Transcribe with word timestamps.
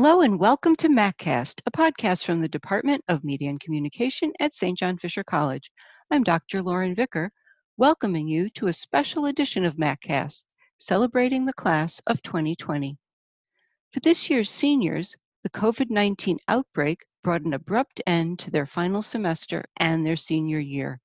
Hello 0.00 0.20
and 0.20 0.38
welcome 0.38 0.76
to 0.76 0.88
MacCast, 0.88 1.60
a 1.66 1.72
podcast 1.72 2.24
from 2.24 2.40
the 2.40 2.48
Department 2.48 3.02
of 3.08 3.24
Media 3.24 3.50
and 3.50 3.58
Communication 3.58 4.32
at 4.38 4.54
St. 4.54 4.78
John 4.78 4.96
Fisher 4.96 5.24
College. 5.24 5.72
I'm 6.08 6.22
Dr. 6.22 6.62
Lauren 6.62 6.94
Vicker, 6.94 7.32
welcoming 7.78 8.28
you 8.28 8.48
to 8.50 8.68
a 8.68 8.72
special 8.72 9.26
edition 9.26 9.64
of 9.64 9.74
MacCast, 9.74 10.44
celebrating 10.78 11.44
the 11.44 11.52
class 11.52 12.00
of 12.06 12.22
2020. 12.22 12.96
For 13.92 13.98
this 13.98 14.30
year's 14.30 14.52
seniors, 14.52 15.16
the 15.42 15.50
COVID 15.50 15.90
19 15.90 16.38
outbreak 16.46 17.04
brought 17.24 17.42
an 17.42 17.54
abrupt 17.54 18.00
end 18.06 18.38
to 18.38 18.52
their 18.52 18.66
final 18.66 19.02
semester 19.02 19.64
and 19.78 20.06
their 20.06 20.16
senior 20.16 20.60
year. 20.60 21.00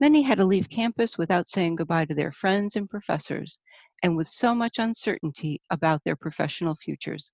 Many 0.00 0.20
had 0.20 0.36
to 0.36 0.44
leave 0.44 0.68
campus 0.68 1.16
without 1.16 1.48
saying 1.48 1.76
goodbye 1.76 2.04
to 2.04 2.14
their 2.14 2.32
friends 2.32 2.76
and 2.76 2.90
professors, 2.90 3.58
and 4.02 4.18
with 4.18 4.28
so 4.28 4.54
much 4.54 4.78
uncertainty 4.78 5.62
about 5.70 6.04
their 6.04 6.14
professional 6.14 6.74
futures 6.74 7.32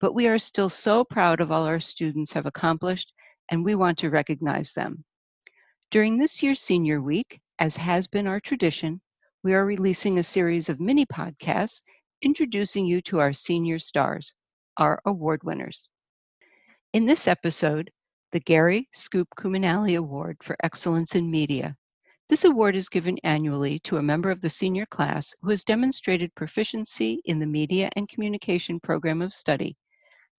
but 0.00 0.14
we 0.14 0.26
are 0.26 0.38
still 0.38 0.70
so 0.70 1.04
proud 1.04 1.42
of 1.42 1.52
all 1.52 1.64
our 1.64 1.78
students 1.78 2.32
have 2.32 2.46
accomplished, 2.46 3.12
and 3.50 3.62
we 3.62 3.74
want 3.74 3.98
to 3.98 4.08
recognize 4.08 4.72
them. 4.72 5.04
During 5.90 6.16
this 6.16 6.42
year's 6.42 6.62
Senior 6.62 7.02
Week, 7.02 7.38
as 7.58 7.76
has 7.76 8.06
been 8.06 8.26
our 8.26 8.40
tradition, 8.40 9.02
we 9.42 9.52
are 9.52 9.66
releasing 9.66 10.18
a 10.18 10.22
series 10.22 10.70
of 10.70 10.80
mini 10.80 11.04
podcasts 11.04 11.82
introducing 12.22 12.86
you 12.86 13.02
to 13.02 13.18
our 13.20 13.34
senior 13.34 13.78
stars, 13.78 14.32
our 14.78 15.02
award 15.04 15.42
winners. 15.44 15.86
In 16.94 17.04
this 17.04 17.28
episode, 17.28 17.90
the 18.32 18.40
Gary 18.40 18.88
Scoop 18.92 19.28
Cuminali 19.36 19.98
Award 19.98 20.38
for 20.42 20.56
Excellence 20.62 21.14
in 21.14 21.30
Media. 21.30 21.76
This 22.30 22.44
award 22.44 22.74
is 22.74 22.88
given 22.88 23.18
annually 23.24 23.80
to 23.80 23.98
a 23.98 24.02
member 24.02 24.30
of 24.30 24.40
the 24.40 24.48
senior 24.48 24.86
class 24.86 25.34
who 25.42 25.50
has 25.50 25.62
demonstrated 25.62 26.34
proficiency 26.36 27.20
in 27.26 27.38
the 27.38 27.46
Media 27.46 27.90
and 27.96 28.08
Communication 28.08 28.80
Program 28.80 29.20
of 29.20 29.34
Study 29.34 29.76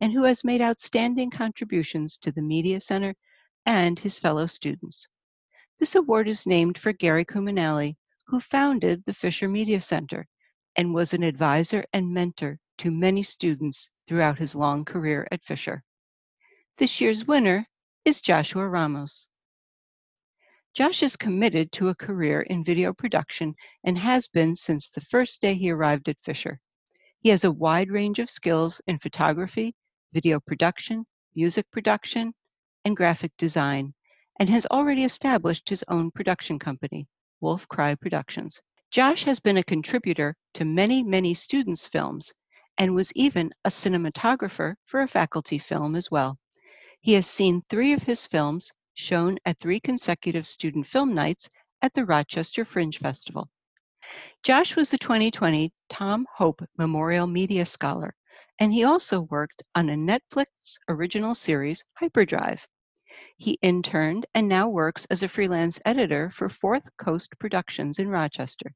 and 0.02 0.12
who 0.12 0.24
has 0.24 0.44
made 0.44 0.62
outstanding 0.62 1.30
contributions 1.30 2.18
to 2.18 2.32
the 2.32 2.42
Media 2.42 2.82
Center 2.82 3.14
and 3.66 4.00
his 4.00 4.18
fellow 4.18 4.48
students. 4.48 5.08
This 5.80 5.94
award 5.94 6.28
is 6.28 6.48
named 6.48 6.78
for 6.78 6.92
Gary 6.92 7.24
Cuminali, 7.24 7.96
who 8.26 8.40
founded 8.40 9.06
the 9.06 9.14
Fisher 9.14 9.48
Media 9.48 9.80
Center 9.80 10.28
and 10.76 10.94
was 10.94 11.14
an 11.14 11.22
advisor 11.22 11.86
and 11.94 12.12
mentor 12.12 12.58
to 12.80 12.90
many 12.90 13.22
students 13.22 13.90
throughout 14.08 14.40
his 14.40 14.56
long 14.56 14.84
career 14.84 15.28
at 15.32 15.44
Fisher. 15.44 15.84
This 16.78 17.00
year's 17.00 17.26
winner 17.26 17.68
is 18.04 18.22
Joshua 18.22 18.68
Ramos. 18.68 19.28
Josh 20.74 21.04
is 21.04 21.16
committed 21.16 21.72
to 21.74 21.90
a 21.90 21.96
career 21.96 22.42
in 22.42 22.64
video 22.64 22.94
production 22.94 23.54
and 23.84 23.98
has 23.98 24.28
been 24.28 24.56
since 24.56 24.90
the 24.90 25.02
first 25.02 25.42
day 25.42 25.54
he 25.54 25.70
arrived 25.70 26.10
at 26.10 26.18
Fisher. 26.24 26.60
He 27.20 27.30
has 27.30 27.44
a 27.44 27.52
wide 27.52 27.92
range 27.92 28.18
of 28.18 28.32
skills 28.32 28.82
in 28.88 28.98
photography, 28.98 29.76
video 30.14 30.40
production, 30.40 31.06
music 31.36 31.66
production, 31.72 32.34
and 32.84 32.98
graphic 32.98 33.32
design, 33.38 33.94
and 34.40 34.50
has 34.50 34.66
already 34.68 35.04
established 35.04 35.70
his 35.70 35.84
own 35.88 36.12
production 36.12 36.60
company, 36.60 37.08
Wolf 37.40 37.68
Cry 37.68 37.96
Productions. 37.96 38.60
Josh 38.90 39.24
has 39.24 39.40
been 39.40 39.58
a 39.58 39.64
contributor 39.64 40.36
to 40.56 40.66
many, 40.66 41.02
many 41.04 41.34
students' 41.34 41.88
films 41.88 42.34
and 42.78 42.94
was 42.94 43.14
even 43.14 43.52
a 43.64 43.70
cinematographer 43.70 44.76
for 44.86 45.02
a 45.02 45.08
faculty 45.08 45.60
film 45.60 45.96
as 45.96 46.12
well. 46.12 46.38
He 47.00 47.14
has 47.14 47.28
seen 47.28 47.64
three 47.70 47.94
of 47.94 48.04
his 48.04 48.26
films 48.26 48.72
shown 48.94 49.38
at 49.46 49.60
three 49.60 49.80
consecutive 49.80 50.48
student 50.48 50.88
film 50.88 51.14
nights 51.14 51.50
at 51.82 51.94
the 51.94 52.06
Rochester 52.06 52.66
Fringe 52.66 52.98
Festival. 53.00 53.50
Josh 54.44 54.76
was 54.76 54.92
the 54.92 54.98
2020 54.98 55.72
Tom 55.90 56.26
Hope 56.36 56.62
Memorial 56.78 57.28
Media 57.28 57.66
Scholar 57.66 58.14
and 58.62 58.72
he 58.72 58.84
also 58.84 59.22
worked 59.22 59.64
on 59.74 59.90
a 59.90 59.96
Netflix 59.96 60.46
original 60.88 61.34
series, 61.34 61.84
Hyperdrive. 61.96 62.64
He 63.38 63.58
interned 63.64 64.28
and 64.36 64.48
now 64.48 64.70
works 64.70 65.08
as 65.10 65.24
a 65.24 65.28
freelance 65.28 65.80
editor 65.84 66.30
for 66.30 66.48
Fourth 66.48 66.84
Coast 66.98 67.34
Productions 67.40 67.98
in 67.98 68.08
Rochester. 68.08 68.72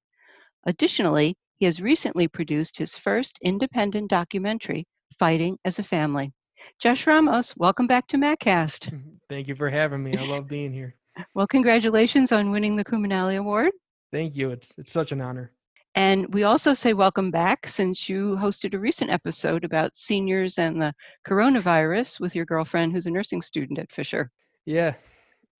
Additionally, 0.65 1.35
he 1.59 1.67
has 1.67 1.83
recently 1.83 2.27
produced 2.27 2.75
his 2.79 2.95
first 2.95 3.37
independent 3.43 4.09
documentary, 4.09 4.87
Fighting 5.19 5.55
as 5.65 5.77
a 5.77 5.83
Family. 5.83 6.33
Josh 6.79 7.05
Ramos, 7.05 7.55
welcome 7.55 7.85
back 7.85 8.07
to 8.07 8.17
MacCast. 8.17 8.89
Mm-hmm. 8.89 9.09
Thank 9.29 9.47
you 9.47 9.53
for 9.53 9.69
having 9.69 10.01
me. 10.01 10.17
I 10.17 10.25
love 10.25 10.47
being 10.47 10.73
here. 10.73 10.95
well, 11.35 11.45
congratulations 11.45 12.31
on 12.31 12.49
winning 12.49 12.75
the 12.75 12.85
Cuminali 12.85 13.37
Award. 13.37 13.71
Thank 14.11 14.35
you. 14.35 14.49
It's 14.49 14.73
it's 14.79 14.91
such 14.91 15.11
an 15.11 15.21
honor. 15.21 15.51
And 15.95 16.33
we 16.33 16.43
also 16.43 16.73
say 16.73 16.91
welcome 16.91 17.31
back 17.31 17.67
since 17.69 18.09
you 18.09 18.35
hosted 18.35 18.73
a 18.73 18.79
recent 18.79 19.09
episode 19.09 19.63
about 19.63 19.95
seniors 19.95 20.57
and 20.57 20.81
the 20.81 20.93
coronavirus 21.25 22.19
with 22.19 22.35
your 22.35 22.43
girlfriend 22.43 22.91
who's 22.91 23.05
a 23.05 23.11
nursing 23.11 23.41
student 23.41 23.79
at 23.79 23.93
Fisher. 23.93 24.29
Yeah. 24.65 24.95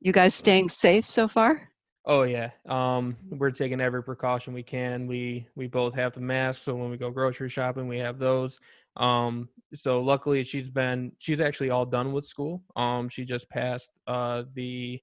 You 0.02 0.12
guys 0.12 0.36
staying 0.36 0.68
safe 0.68 1.10
so 1.10 1.30
far? 1.30 1.70
Oh 2.04 2.24
yeah. 2.24 2.50
Um, 2.68 3.16
we're 3.30 3.50
taking 3.50 3.80
every 3.80 4.04
precaution 4.04 4.54
we 4.54 4.62
can. 4.62 5.08
We 5.08 5.48
we 5.56 5.68
both 5.68 5.96
have 5.96 6.14
the 6.14 6.20
masks, 6.20 6.66
so 6.66 6.76
when 6.76 6.92
we 6.92 6.98
go 6.98 7.10
grocery 7.12 7.50
shopping, 7.50 7.88
we 7.88 7.98
have 8.00 8.20
those. 8.20 8.60
Um, 8.98 9.48
so 9.74 10.02
luckily 10.02 10.44
she's 10.44 10.70
been 10.70 11.14
she's 11.18 11.40
actually 11.40 11.70
all 11.70 11.86
done 11.86 12.12
with 12.12 12.26
school. 12.26 12.62
Um, 12.76 13.08
she 13.08 13.24
just 13.24 13.50
passed 13.50 13.90
uh 14.06 14.44
the 14.54 15.02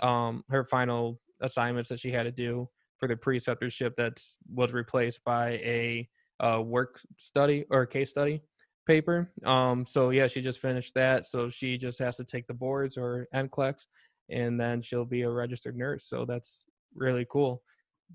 um 0.00 0.44
her 0.50 0.64
final 0.64 1.18
assignments 1.40 1.88
that 1.88 1.98
she 1.98 2.10
had 2.10 2.24
to 2.24 2.30
do 2.30 2.68
for 2.98 3.08
the 3.08 3.16
preceptorship 3.16 3.96
that 3.96 4.20
was 4.52 4.72
replaced 4.72 5.22
by 5.24 5.50
a 5.52 6.08
uh, 6.40 6.60
work 6.60 7.00
study 7.18 7.64
or 7.70 7.86
case 7.86 8.10
study 8.10 8.42
paper. 8.86 9.30
Um, 9.44 9.84
so 9.86 10.10
yeah, 10.10 10.28
she 10.28 10.40
just 10.40 10.60
finished 10.60 10.94
that. 10.94 11.26
So 11.26 11.48
she 11.48 11.76
just 11.76 11.98
has 11.98 12.16
to 12.18 12.24
take 12.24 12.46
the 12.46 12.54
boards 12.54 12.96
or 12.96 13.26
NCLEX, 13.34 13.86
and 14.30 14.58
then 14.60 14.80
she'll 14.80 15.04
be 15.04 15.22
a 15.22 15.30
registered 15.30 15.76
nurse. 15.76 16.06
So 16.08 16.24
that's 16.24 16.64
really 16.94 17.26
cool. 17.28 17.62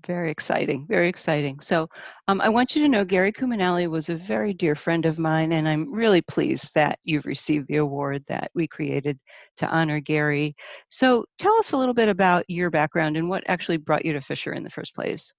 Very 0.06 0.30
exciting, 0.30 0.86
very 0.88 1.06
exciting. 1.06 1.60
So 1.60 1.88
um, 2.26 2.40
I 2.40 2.48
want 2.48 2.74
you 2.74 2.82
to 2.82 2.88
know 2.88 3.04
Gary 3.04 3.30
Cuminali 3.30 3.88
was 3.88 4.08
a 4.08 4.16
very 4.16 4.52
dear 4.52 4.74
friend 4.74 5.06
of 5.06 5.18
mine, 5.18 5.52
and 5.52 5.68
I'm 5.68 5.92
really 5.92 6.22
pleased 6.22 6.74
that 6.74 6.98
you've 7.04 7.26
received 7.26 7.68
the 7.68 7.76
award 7.76 8.24
that 8.26 8.50
we 8.54 8.66
created 8.66 9.18
to 9.58 9.68
honor 9.68 10.00
Gary. 10.00 10.56
So 10.88 11.24
tell 11.38 11.54
us 11.58 11.72
a 11.72 11.76
little 11.76 11.94
bit 11.94 12.08
about 12.08 12.44
your 12.48 12.70
background 12.70 13.16
and 13.16 13.28
what 13.28 13.44
actually 13.46 13.76
brought 13.76 14.04
you 14.04 14.12
to 14.14 14.20
Fisher 14.20 14.54
in 14.54 14.64
the 14.64 14.70
first 14.70 14.94
place. 14.94 15.32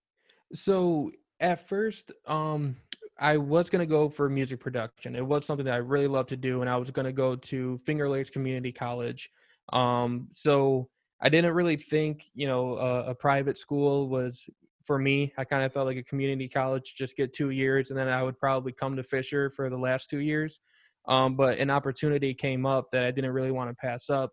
So 0.53 1.11
at 1.41 1.67
first, 1.67 2.11
um, 2.25 2.77
I 3.19 3.37
was 3.37 3.69
going 3.69 3.81
to 3.81 3.85
go 3.85 4.07
for 4.07 4.29
music 4.29 4.59
production. 4.59 5.15
It 5.15 5.25
was 5.25 5.45
something 5.45 5.65
that 5.65 5.73
I 5.73 5.77
really 5.77 6.07
loved 6.07 6.29
to 6.29 6.37
do, 6.37 6.61
and 6.61 6.69
I 6.69 6.77
was 6.77 6.89
going 6.91 7.05
to 7.05 7.11
go 7.11 7.35
to 7.35 7.79
Finger 7.85 8.07
Lakes 8.07 8.29
Community 8.29 8.71
College. 8.71 9.29
Um, 9.73 10.29
so 10.31 10.89
I 11.23 11.29
didn't 11.29 11.53
really 11.53 11.77
think, 11.77 12.29
you 12.35 12.47
know, 12.47 12.75
uh, 12.75 13.05
a 13.07 13.15
private 13.15 13.57
school 13.57 14.09
was 14.09 14.47
for 14.85 14.99
me. 14.99 15.33
I 15.37 15.45
kind 15.45 15.63
of 15.63 15.71
felt 15.71 15.87
like 15.87 15.97
a 15.97 16.03
community 16.03 16.49
college, 16.49 16.95
just 16.97 17.15
get 17.15 17.31
two 17.31 17.51
years, 17.51 17.89
and 17.89 17.97
then 17.97 18.09
I 18.09 18.21
would 18.21 18.37
probably 18.37 18.73
come 18.73 18.97
to 18.97 19.03
Fisher 19.03 19.49
for 19.49 19.69
the 19.69 19.77
last 19.77 20.09
two 20.09 20.19
years. 20.19 20.59
Um, 21.07 21.35
but 21.35 21.59
an 21.59 21.69
opportunity 21.69 22.33
came 22.33 22.65
up 22.65 22.91
that 22.91 23.05
I 23.05 23.11
didn't 23.11 23.31
really 23.31 23.51
want 23.51 23.69
to 23.69 23.75
pass 23.75 24.09
up. 24.09 24.31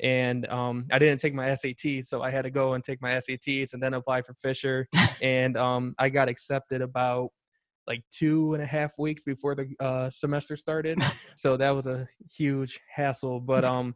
And 0.00 0.46
um, 0.48 0.86
I 0.90 0.98
didn't 0.98 1.20
take 1.20 1.32
my 1.32 1.46
SATs, 1.46 2.06
so 2.06 2.22
I 2.22 2.30
had 2.30 2.42
to 2.42 2.50
go 2.50 2.74
and 2.74 2.82
take 2.82 3.00
my 3.00 3.12
SATs 3.12 3.72
and 3.72 3.80
then 3.80 3.94
apply 3.94 4.22
for 4.22 4.34
Fisher. 4.34 4.88
and 5.22 5.56
um, 5.56 5.94
I 5.98 6.08
got 6.08 6.28
accepted 6.28 6.82
about 6.82 7.28
like 7.86 8.02
two 8.10 8.54
and 8.54 8.62
a 8.62 8.66
half 8.66 8.98
weeks 8.98 9.22
before 9.22 9.54
the 9.54 9.68
uh, 9.78 10.10
semester 10.10 10.56
started. 10.56 11.00
so 11.36 11.56
that 11.56 11.70
was 11.70 11.86
a 11.86 12.08
huge 12.32 12.80
hassle. 12.92 13.38
But 13.38 13.64
um, 13.64 13.94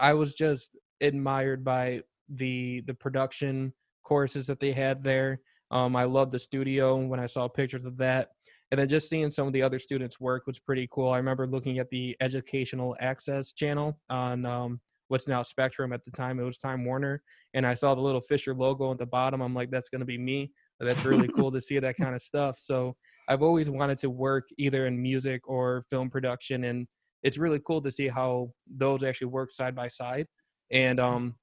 I 0.00 0.14
was 0.14 0.34
just 0.34 0.76
admired 1.02 1.64
by 1.64 2.02
the 2.28 2.82
the 2.86 2.94
production 2.94 3.72
courses 4.04 4.46
that 4.46 4.60
they 4.60 4.72
had 4.72 5.02
there. 5.02 5.40
Um, 5.70 5.96
I 5.96 6.04
love 6.04 6.30
the 6.30 6.38
studio 6.38 6.96
when 6.96 7.20
I 7.20 7.26
saw 7.26 7.48
pictures 7.48 7.84
of 7.84 7.96
that. 7.98 8.28
And 8.70 8.78
then 8.78 8.88
just 8.88 9.10
seeing 9.10 9.30
some 9.30 9.46
of 9.46 9.52
the 9.52 9.62
other 9.62 9.78
students' 9.78 10.18
work 10.18 10.46
was 10.46 10.58
pretty 10.58 10.88
cool. 10.90 11.10
I 11.10 11.18
remember 11.18 11.46
looking 11.46 11.78
at 11.78 11.90
the 11.90 12.16
Educational 12.20 12.96
Access 13.00 13.52
channel 13.52 13.98
on 14.08 14.46
um, 14.46 14.80
what's 15.08 15.28
now 15.28 15.42
Spectrum 15.42 15.92
at 15.92 16.04
the 16.06 16.10
time. 16.10 16.40
It 16.40 16.44
was 16.44 16.58
Time 16.58 16.84
Warner. 16.86 17.22
And 17.52 17.66
I 17.66 17.74
saw 17.74 17.94
the 17.94 18.00
little 18.00 18.22
Fisher 18.22 18.54
logo 18.54 18.90
at 18.90 18.98
the 18.98 19.04
bottom. 19.04 19.42
I'm 19.42 19.54
like, 19.54 19.70
that's 19.70 19.90
going 19.90 20.00
to 20.00 20.06
be 20.06 20.16
me. 20.16 20.52
That's 20.80 21.04
really 21.04 21.28
cool 21.36 21.52
to 21.52 21.60
see 21.60 21.78
that 21.78 21.96
kind 21.96 22.14
of 22.14 22.22
stuff. 22.22 22.58
So 22.58 22.96
I've 23.28 23.42
always 23.42 23.68
wanted 23.68 23.98
to 23.98 24.10
work 24.10 24.44
either 24.56 24.86
in 24.86 25.00
music 25.00 25.42
or 25.46 25.84
film 25.90 26.08
production. 26.08 26.64
And 26.64 26.86
it's 27.22 27.36
really 27.36 27.60
cool 27.66 27.82
to 27.82 27.92
see 27.92 28.08
how 28.08 28.52
those 28.66 29.04
actually 29.04 29.28
work 29.28 29.50
side 29.50 29.74
by 29.74 29.88
side. 29.88 30.26
And 30.72 30.98
um, 30.98 31.34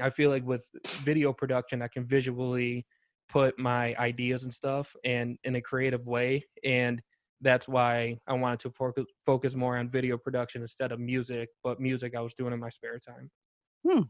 I 0.00 0.10
feel 0.10 0.30
like 0.30 0.46
with 0.46 0.64
video 1.02 1.32
production, 1.32 1.82
I 1.82 1.88
can 1.88 2.06
visually 2.06 2.86
put 3.28 3.58
my 3.58 3.94
ideas 3.96 4.44
and 4.44 4.54
stuff 4.54 4.94
and 5.04 5.36
in 5.44 5.56
a 5.56 5.60
creative 5.60 6.06
way. 6.06 6.44
And 6.64 7.02
that's 7.40 7.68
why 7.68 8.18
I 8.26 8.32
wanted 8.34 8.60
to 8.60 8.70
focus 8.70 9.04
focus 9.24 9.54
more 9.54 9.76
on 9.76 9.90
video 9.90 10.16
production 10.16 10.62
instead 10.62 10.92
of 10.92 10.98
music. 10.98 11.48
But 11.62 11.80
music 11.80 12.16
I 12.16 12.20
was 12.20 12.34
doing 12.34 12.52
in 12.52 12.60
my 12.60 12.68
spare 12.68 12.98
time. 12.98 13.30
Hmm. 13.86 14.02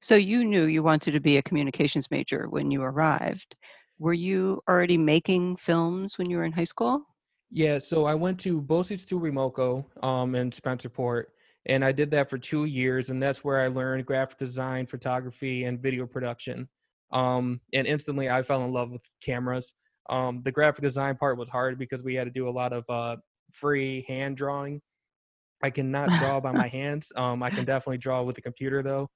So 0.00 0.14
you 0.14 0.44
knew 0.44 0.64
you 0.64 0.82
wanted 0.82 1.12
to 1.12 1.20
be 1.20 1.36
a 1.36 1.42
communications 1.42 2.10
major 2.10 2.46
when 2.48 2.70
you 2.70 2.82
arrived. 2.82 3.54
Were 3.98 4.12
you 4.12 4.60
already 4.68 4.98
making 4.98 5.56
films 5.56 6.18
when 6.18 6.28
you 6.28 6.38
were 6.38 6.44
in 6.44 6.52
high 6.52 6.64
school? 6.64 7.02
Yeah, 7.50 7.78
so 7.78 8.06
I 8.06 8.14
went 8.14 8.40
to 8.40 8.62
BOCES 8.62 9.04
to 9.08 9.20
WEMOCO 9.20 9.84
um, 10.02 10.34
in 10.34 10.50
Spencerport, 10.50 11.24
and 11.66 11.84
I 11.84 11.92
did 11.92 12.10
that 12.12 12.28
for 12.28 12.38
two 12.38 12.64
years, 12.64 13.10
and 13.10 13.22
that's 13.22 13.44
where 13.44 13.60
I 13.60 13.68
learned 13.68 14.06
graphic 14.06 14.38
design, 14.38 14.86
photography, 14.86 15.64
and 15.64 15.80
video 15.80 16.06
production. 16.06 16.68
Um, 17.12 17.60
and 17.72 17.86
instantly, 17.86 18.28
I 18.28 18.42
fell 18.42 18.64
in 18.64 18.72
love 18.72 18.90
with 18.90 19.02
cameras. 19.22 19.74
Um, 20.10 20.42
the 20.44 20.52
graphic 20.52 20.82
design 20.82 21.16
part 21.16 21.38
was 21.38 21.48
hard 21.48 21.78
because 21.78 22.02
we 22.02 22.14
had 22.14 22.24
to 22.24 22.30
do 22.30 22.48
a 22.48 22.50
lot 22.50 22.72
of 22.72 22.84
uh, 22.88 23.16
free 23.52 24.04
hand 24.08 24.36
drawing. 24.36 24.80
I 25.62 25.70
cannot 25.70 26.10
draw 26.18 26.40
by 26.40 26.52
my 26.52 26.66
hands. 26.68 27.12
Um, 27.16 27.42
I 27.42 27.50
can 27.50 27.64
definitely 27.64 27.98
draw 27.98 28.22
with 28.22 28.34
the 28.34 28.42
computer 28.42 28.82
though. 28.82 29.08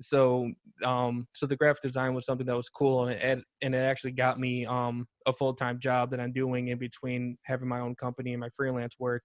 So, 0.00 0.50
um, 0.84 1.26
so 1.34 1.46
the 1.46 1.56
graphic 1.56 1.82
design 1.82 2.14
was 2.14 2.26
something 2.26 2.46
that 2.46 2.56
was 2.56 2.68
cool, 2.68 3.06
and 3.06 3.20
it 3.20 3.44
and 3.62 3.74
it 3.74 3.78
actually 3.78 4.10
got 4.10 4.40
me 4.40 4.66
um, 4.66 5.06
a 5.24 5.32
full 5.32 5.54
time 5.54 5.78
job 5.78 6.10
that 6.10 6.20
I'm 6.20 6.32
doing 6.32 6.68
in 6.68 6.78
between 6.78 7.38
having 7.44 7.68
my 7.68 7.80
own 7.80 7.94
company 7.94 8.32
and 8.32 8.40
my 8.40 8.48
freelance 8.56 8.96
work, 8.98 9.22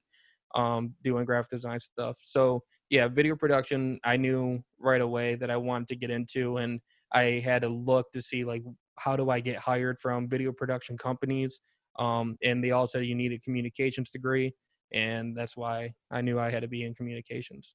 um, 0.55 0.93
doing 1.03 1.25
graphic 1.25 1.51
design 1.51 1.79
stuff. 1.79 2.17
So, 2.21 2.63
yeah, 2.89 3.07
video 3.07 3.35
production. 3.35 3.99
I 4.03 4.17
knew 4.17 4.63
right 4.79 5.01
away 5.01 5.35
that 5.35 5.51
I 5.51 5.57
wanted 5.57 5.87
to 5.89 5.95
get 5.95 6.09
into, 6.09 6.57
and 6.57 6.79
I 7.13 7.41
had 7.43 7.61
to 7.61 7.69
look 7.69 8.11
to 8.13 8.21
see 8.21 8.43
like 8.43 8.63
how 8.97 9.15
do 9.15 9.29
I 9.29 9.39
get 9.39 9.57
hired 9.57 9.99
from 10.01 10.27
video 10.27 10.51
production 10.51 10.97
companies. 10.97 11.59
Um, 11.97 12.37
and 12.43 12.63
they 12.63 12.71
all 12.71 12.87
said 12.87 13.05
you 13.05 13.15
need 13.15 13.33
a 13.33 13.39
communications 13.39 14.09
degree, 14.09 14.53
and 14.93 15.35
that's 15.35 15.57
why 15.57 15.93
I 16.11 16.21
knew 16.21 16.39
I 16.39 16.49
had 16.49 16.61
to 16.61 16.67
be 16.67 16.83
in 16.83 16.95
communications. 16.95 17.73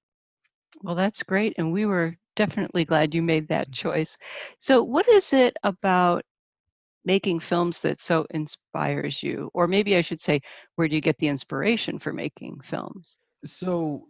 Well, 0.83 0.95
that's 0.95 1.23
great. 1.23 1.55
And 1.59 1.73
we 1.73 1.87
were 1.87 2.17
definitely 2.37 2.85
glad 2.85 3.15
you 3.15 3.23
made 3.23 3.49
that 3.49 3.73
choice. 3.73 4.17
So, 4.59 4.83
what 4.83 5.09
is 5.09 5.33
it 5.33 5.57
about 5.63 6.25
making 7.05 7.41
films 7.41 7.81
that 7.81 8.01
so 8.01 8.27
inspires 8.31 9.23
you? 9.23 9.51
Or 9.55 9.67
maybe 9.67 9.97
I 9.97 10.01
should 10.01 10.21
say, 10.21 10.41
where 10.77 10.89
do 10.89 10.95
you 10.95 11.01
get 11.01 11.19
the 11.19 11.29
inspiration 11.29 11.99
for 11.99 12.13
making 12.13 12.61
films? 12.65 13.19
So, 13.45 14.09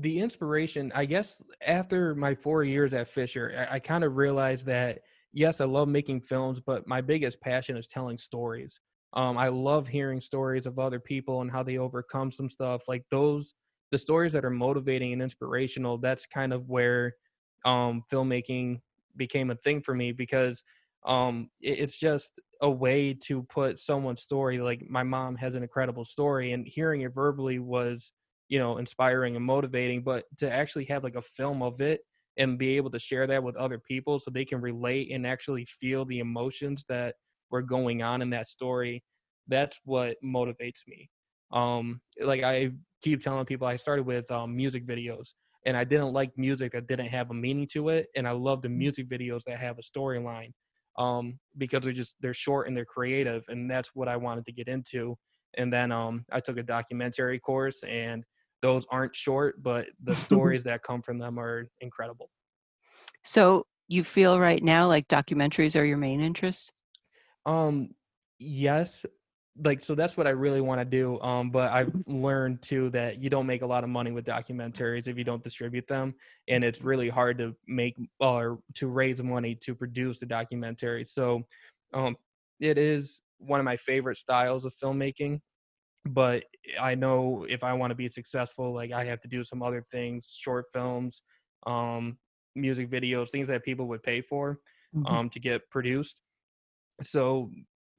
the 0.00 0.18
inspiration, 0.18 0.92
I 0.94 1.06
guess, 1.06 1.42
after 1.66 2.14
my 2.14 2.34
four 2.34 2.62
years 2.62 2.92
at 2.92 3.08
Fisher, 3.08 3.66
I, 3.70 3.76
I 3.76 3.78
kind 3.78 4.04
of 4.04 4.16
realized 4.16 4.66
that 4.66 5.00
yes, 5.32 5.60
I 5.60 5.64
love 5.64 5.88
making 5.88 6.20
films, 6.20 6.60
but 6.60 6.86
my 6.86 7.00
biggest 7.00 7.40
passion 7.40 7.76
is 7.76 7.86
telling 7.86 8.18
stories. 8.18 8.80
Um, 9.14 9.36
I 9.36 9.48
love 9.48 9.88
hearing 9.88 10.20
stories 10.20 10.66
of 10.66 10.78
other 10.78 11.00
people 11.00 11.42
and 11.42 11.50
how 11.50 11.62
they 11.62 11.78
overcome 11.78 12.30
some 12.30 12.48
stuff. 12.48 12.82
Like 12.88 13.04
those 13.10 13.54
the 13.90 13.98
stories 13.98 14.32
that 14.32 14.44
are 14.44 14.50
motivating 14.50 15.12
and 15.12 15.20
inspirational 15.20 15.98
that's 15.98 16.26
kind 16.26 16.54
of 16.54 16.68
where 16.68 17.14
um, 17.66 18.02
filmmaking 18.10 18.80
became 19.16 19.50
a 19.50 19.54
thing 19.54 19.82
for 19.82 19.94
me 19.94 20.12
because 20.12 20.64
um, 21.04 21.50
it, 21.60 21.80
it's 21.80 21.98
just 21.98 22.40
a 22.60 22.70
way 22.70 23.12
to 23.12 23.42
put 23.44 23.78
someone's 23.78 24.22
story 24.22 24.58
like 24.58 24.84
my 24.88 25.02
mom 25.02 25.36
has 25.36 25.54
an 25.54 25.62
incredible 25.62 26.04
story 26.04 26.52
and 26.52 26.66
hearing 26.66 27.02
it 27.02 27.14
verbally 27.14 27.58
was 27.58 28.12
you 28.48 28.58
know 28.58 28.78
inspiring 28.78 29.36
and 29.36 29.44
motivating 29.44 30.02
but 30.02 30.24
to 30.38 30.50
actually 30.50 30.84
have 30.84 31.02
like 31.02 31.16
a 31.16 31.22
film 31.22 31.62
of 31.62 31.80
it 31.80 32.00
and 32.38 32.58
be 32.58 32.76
able 32.76 32.90
to 32.90 32.98
share 32.98 33.26
that 33.26 33.42
with 33.42 33.56
other 33.56 33.78
people 33.78 34.18
so 34.18 34.30
they 34.30 34.44
can 34.44 34.60
relate 34.60 35.10
and 35.10 35.26
actually 35.26 35.64
feel 35.64 36.04
the 36.04 36.20
emotions 36.20 36.84
that 36.88 37.14
were 37.50 37.62
going 37.62 38.02
on 38.02 38.22
in 38.22 38.30
that 38.30 38.46
story 38.46 39.02
that's 39.48 39.78
what 39.84 40.16
motivates 40.24 40.86
me 40.86 41.10
um 41.52 42.00
like 42.20 42.42
i 42.42 42.70
keep 43.02 43.20
telling 43.20 43.44
people 43.44 43.66
I 43.66 43.76
started 43.76 44.06
with 44.06 44.30
um, 44.30 44.56
music 44.56 44.86
videos 44.86 45.34
and 45.66 45.76
I 45.76 45.84
didn't 45.84 46.12
like 46.12 46.30
music 46.36 46.72
that 46.72 46.86
didn't 46.86 47.08
have 47.08 47.30
a 47.30 47.34
meaning 47.34 47.68
to 47.72 47.90
it. 47.90 48.06
And 48.16 48.26
I 48.26 48.30
love 48.30 48.62
the 48.62 48.68
mm. 48.68 48.76
music 48.76 49.08
videos 49.08 49.42
that 49.44 49.58
have 49.58 49.78
a 49.78 49.82
storyline 49.82 50.52
um, 50.98 51.38
because 51.58 51.82
they're 51.82 51.92
just 51.92 52.16
they're 52.20 52.34
short 52.34 52.68
and 52.68 52.76
they're 52.76 52.84
creative, 52.84 53.42
and 53.48 53.70
that's 53.70 53.90
what 53.94 54.08
I 54.08 54.16
wanted 54.16 54.46
to 54.46 54.52
get 54.52 54.68
into. 54.68 55.16
And 55.54 55.72
then 55.72 55.92
um, 55.92 56.24
I 56.32 56.40
took 56.40 56.58
a 56.58 56.62
documentary 56.62 57.38
course, 57.38 57.82
and 57.84 58.24
those 58.62 58.86
aren't 58.90 59.14
short, 59.14 59.62
but 59.62 59.86
the 60.02 60.16
stories 60.26 60.64
that 60.64 60.82
come 60.82 61.02
from 61.02 61.18
them 61.18 61.38
are 61.38 61.68
incredible. 61.80 62.30
So 63.24 63.66
you 63.88 64.04
feel 64.04 64.38
right 64.38 64.62
now 64.62 64.88
like 64.88 65.08
documentaries 65.08 65.78
are 65.78 65.84
your 65.84 65.98
main 65.98 66.20
interest? 66.20 66.72
Um, 67.44 67.90
yes, 68.38 69.04
like 69.58 69.84
so 69.84 69.94
that's 69.94 70.16
what 70.16 70.26
I 70.26 70.30
really 70.30 70.60
want 70.60 70.80
to 70.80 70.84
do. 70.84 71.20
Um, 71.20 71.50
but 71.50 71.70
I've 71.72 71.88
mm-hmm. 71.88 72.24
learned 72.24 72.62
too 72.62 72.90
that 72.90 73.20
you 73.20 73.28
don't 73.28 73.46
make 73.46 73.62
a 73.62 73.66
lot 73.66 73.84
of 73.84 73.90
money 73.90 74.10
with 74.10 74.24
documentaries 74.24 75.06
if 75.06 75.18
you 75.18 75.24
don't 75.24 75.44
distribute 75.44 75.86
them, 75.88 76.14
and 76.48 76.64
it's 76.64 76.80
really 76.80 77.08
hard 77.08 77.38
to 77.38 77.54
make 77.66 77.96
or 78.18 78.60
to 78.74 78.88
raise 78.88 79.22
money 79.22 79.54
to 79.56 79.74
produce 79.74 80.18
the 80.18 80.26
documentary. 80.26 81.04
So, 81.04 81.42
um, 81.92 82.16
it 82.60 82.78
is 82.78 83.20
one 83.38 83.60
of 83.60 83.64
my 83.64 83.76
favorite 83.76 84.16
styles 84.16 84.64
of 84.64 84.74
filmmaking. 84.82 85.40
But 86.04 86.44
I 86.80 86.94
know 86.94 87.46
if 87.48 87.62
I 87.62 87.74
want 87.74 87.90
to 87.90 87.94
be 87.94 88.08
successful, 88.08 88.74
like 88.74 88.90
I 88.90 89.04
have 89.04 89.20
to 89.20 89.28
do 89.28 89.44
some 89.44 89.62
other 89.62 89.82
things, 89.82 90.34
short 90.36 90.66
films, 90.72 91.22
um, 91.66 92.18
music 92.56 92.90
videos, 92.90 93.30
things 93.30 93.48
that 93.48 93.64
people 93.64 93.86
would 93.88 94.02
pay 94.02 94.20
for, 94.20 94.58
mm-hmm. 94.94 95.06
um, 95.06 95.30
to 95.30 95.38
get 95.38 95.68
produced. 95.70 96.20
So 97.02 97.50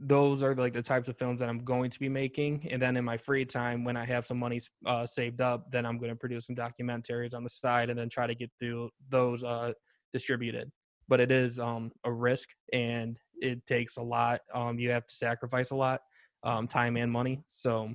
those 0.06 0.44
are 0.44 0.54
like 0.56 0.74
the 0.74 0.82
types 0.82 1.10
of 1.10 1.18
films 1.18 1.40
that 1.40 1.50
I'm 1.50 1.64
going 1.64 1.90
to 1.90 2.00
be 2.00 2.10
making. 2.10 2.68
And 2.70 2.82
then 2.82 2.98
in 2.98 3.06
my 3.06 3.18
free 3.18 3.46
time, 3.46 3.84
when 3.84 3.96
I 3.96 4.06
have 4.06 4.26
some 4.26 4.38
money 4.38 4.62
uh, 4.86 5.06
saved 5.06 5.42
up, 5.42 5.72
then 5.72 5.86
I'm 5.86 5.98
going 5.98 6.10
to 6.10 6.16
produce 6.16 6.48
some 6.48 6.56
documentaries 6.56 7.34
on 7.34 7.44
the 7.44 7.50
side 7.50 7.90
and 7.90 7.98
then 7.98 8.10
try 8.10 8.28
to 8.28 8.36
get 8.36 8.52
through 8.60 8.90
those 9.10 9.44
uh, 9.44 9.74
distributed. 10.12 10.72
But 11.08 11.20
it 11.20 11.32
is 11.32 11.60
um, 11.60 11.92
a 12.04 12.12
risk 12.12 12.50
and 12.72 13.18
it 13.36 13.66
takes 13.66 13.98
a 13.98 14.02
lot. 14.02 14.42
Um, 14.54 14.80
you 14.80 14.92
have 14.92 15.06
to 15.06 15.16
sacrifice 15.16 15.72
a 15.72 15.76
lot, 15.76 16.02
um, 16.44 16.68
time 16.68 16.98
and 16.98 17.12
money. 17.12 17.44
So, 17.48 17.94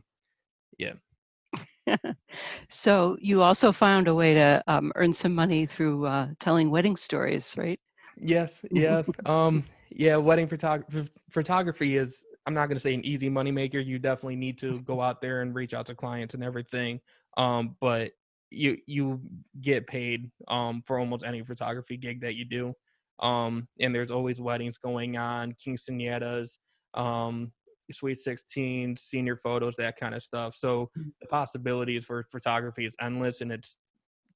yeah. 0.78 0.94
so 2.68 3.16
you 3.20 3.42
also 3.42 3.72
found 3.72 4.08
a 4.08 4.14
way 4.14 4.34
to 4.34 4.62
um, 4.66 4.92
earn 4.94 5.12
some 5.12 5.34
money 5.34 5.66
through 5.66 6.06
uh, 6.06 6.28
telling 6.40 6.70
wedding 6.70 6.96
stories, 6.96 7.54
right? 7.56 7.80
Yes. 8.16 8.64
Yeah. 8.70 9.02
Yeah, 9.90 10.16
wedding 10.16 10.46
photography 10.46 11.08
photography 11.30 11.96
is 11.96 12.24
I'm 12.46 12.54
not 12.54 12.66
going 12.66 12.76
to 12.76 12.80
say 12.80 12.94
an 12.94 13.04
easy 13.04 13.28
moneymaker. 13.28 13.84
You 13.84 13.98
definitely 13.98 14.36
need 14.36 14.58
to 14.60 14.80
go 14.84 15.00
out 15.00 15.20
there 15.20 15.42
and 15.42 15.54
reach 15.54 15.74
out 15.74 15.86
to 15.86 15.94
clients 15.94 16.34
and 16.34 16.42
everything. 16.42 17.00
Um, 17.36 17.76
but 17.80 18.12
you 18.50 18.78
you 18.86 19.20
get 19.60 19.86
paid 19.86 20.30
um, 20.48 20.82
for 20.86 20.98
almost 20.98 21.24
any 21.24 21.42
photography 21.42 21.96
gig 21.96 22.22
that 22.22 22.36
you 22.36 22.44
do. 22.44 22.74
Um, 23.20 23.68
and 23.80 23.94
there's 23.94 24.10
always 24.10 24.40
weddings 24.40 24.78
going 24.78 25.16
on, 25.16 25.54
quinceañeras, 25.54 26.58
um, 26.94 27.52
sweet 27.90 28.18
16, 28.18 28.96
senior 28.96 29.36
photos, 29.36 29.76
that 29.76 29.98
kind 29.98 30.14
of 30.14 30.22
stuff. 30.22 30.54
So 30.54 30.90
mm. 30.96 31.10
the 31.20 31.26
possibilities 31.26 32.04
for 32.04 32.24
photography 32.30 32.86
is 32.86 32.94
endless, 33.00 33.40
and 33.40 33.50
it's 33.50 33.76